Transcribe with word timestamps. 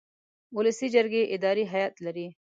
ولسي 0.57 0.87
جرګې 0.93 1.21
اداري 1.35 1.65
هیئت 1.73 1.95
لري. 2.05 2.27